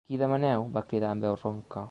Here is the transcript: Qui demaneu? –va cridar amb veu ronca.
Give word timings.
Qui 0.09 0.17
demaneu? 0.21 0.63
–va 0.75 0.83
cridar 0.93 1.13
amb 1.13 1.27
veu 1.29 1.39
ronca. 1.45 1.79